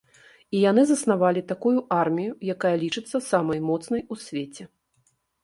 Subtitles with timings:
[0.55, 4.63] І яны заснавалі такую армію, якая лічыцца самай моцнай у свеце.